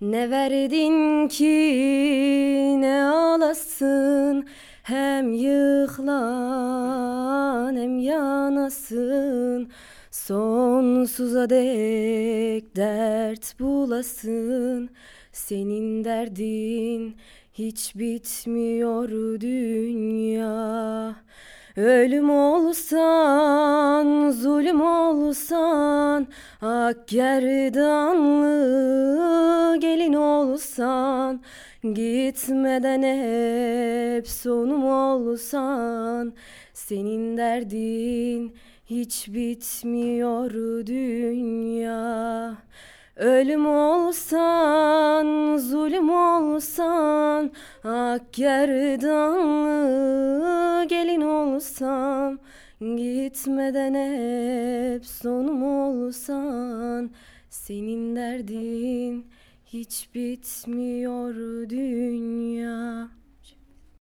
[0.00, 1.46] Ne verdin ki
[2.80, 4.46] ne alasın?
[4.82, 6.16] Hem yıklan
[7.76, 9.68] hem yanasın.
[10.10, 14.90] Sonsuza dek dert bulasın.
[15.32, 17.16] Senin derdin
[17.52, 19.08] hiç bitmiyor
[19.40, 21.16] dünya.
[21.76, 26.26] Ölüm olsan, zulüm olsan
[26.62, 29.07] Ak gerdanlı
[30.58, 31.40] olsan
[31.82, 36.32] Gitmeden hep sonum olsan
[36.74, 38.54] Senin derdin
[38.86, 40.50] hiç bitmiyor
[40.86, 42.56] dünya.
[43.16, 47.50] Ölüm olsan, zulüm olsan
[47.84, 49.74] Ak gerdanlı
[50.88, 52.38] gelin olsam
[52.80, 57.10] Gitmeden hep sonum olsan
[57.50, 59.26] Senin derdin
[59.72, 61.34] hiç bitmiyor
[61.68, 62.07] dünya